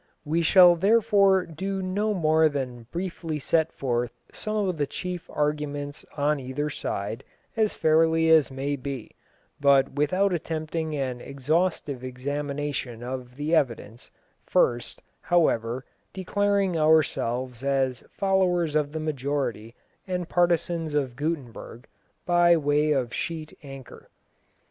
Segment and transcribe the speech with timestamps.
[0.25, 6.03] We shall therefore do no more than briefly set forth some of the chief arguments
[6.17, 7.23] on either side
[7.55, 9.11] as fairly as may be,
[9.59, 14.09] but without attempting an exhaustive examination of the evidence,
[14.43, 19.75] first, however, declaring ourselves as followers of the majority
[20.07, 21.85] and partisans of Gutenberg,
[22.25, 24.09] by way of sheet anchor.